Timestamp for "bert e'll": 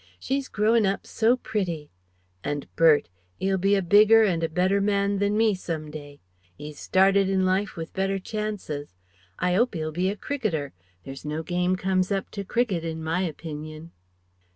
2.75-3.59